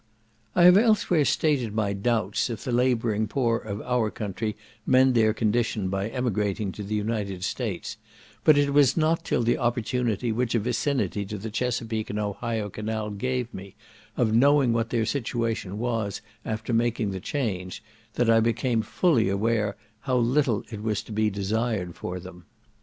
[0.55, 5.31] I have elsewhere stated my doubts if the labouring poor of our country mend their
[5.31, 7.97] condition by emigrating to the United States,
[8.43, 12.67] but it was not till the opportunity which a vicinity to the Chesapeake and Ohio
[12.67, 13.75] canal gave me,
[14.17, 17.83] of knowing what their situation was after making the change,
[18.15, 22.45] that I became fully aware how little it was to be desired for them.